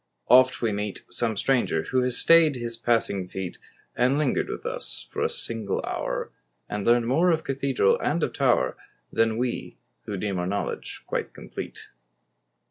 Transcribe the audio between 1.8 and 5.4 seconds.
who has staid his passing feet And lingered with us for a